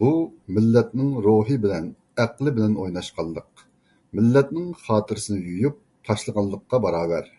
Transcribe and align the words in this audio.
بۇ 0.00 0.08
مىللەتنىڭ 0.56 1.06
روھى 1.26 1.56
بىلەن، 1.62 1.86
ئەقلى 2.24 2.54
بىلەن 2.58 2.76
ئويناشقانلىق، 2.82 3.64
مىللەتنىڭ 4.20 4.68
خاتىرىسىنى 4.84 5.40
يۇيۇپ 5.48 5.82
تاشلىغانلىققا 6.12 6.84
باراۋەر. 6.88 7.34